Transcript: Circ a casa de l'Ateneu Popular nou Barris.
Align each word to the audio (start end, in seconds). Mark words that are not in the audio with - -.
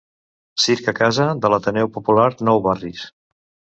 Circ 0.61 0.87
a 0.93 0.95
casa 1.01 1.27
de 1.43 1.53
l'Ateneu 1.55 1.91
Popular 1.99 2.27
nou 2.49 2.67
Barris. 2.69 3.05